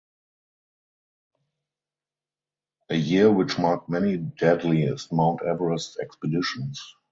[2.89, 6.81] A year which marked many deadliest Mount Everest expeditions.